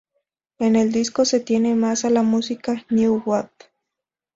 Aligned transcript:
En 0.57 0.75
el 0.75 0.91
disco 0.91 1.25
se 1.25 1.39
tiene 1.41 1.75
más 1.75 2.05
a 2.05 2.09
la 2.09 2.23
música 2.23 2.87
new 2.89 3.21
wave. 3.23 3.51